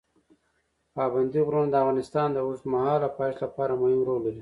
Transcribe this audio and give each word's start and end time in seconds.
پابندی 0.95 1.41
غرونه 1.47 1.67
د 1.71 1.75
افغانستان 1.83 2.27
د 2.33 2.37
اوږدمهاله 2.45 3.07
پایښت 3.17 3.39
لپاره 3.45 3.73
مهم 3.81 4.01
رول 4.07 4.21
لري. 4.25 4.39